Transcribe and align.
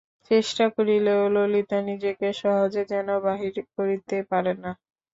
চেষ্টা 0.31 0.65
করিলেও 0.75 1.21
ললিতা 1.35 1.77
নিজেকে 1.89 2.27
সহজে 2.41 2.83
যেন 2.91 3.07
বাহির 3.25 3.55
করিতে 3.75 4.17
পারে 4.31 4.53
না। 4.63 4.71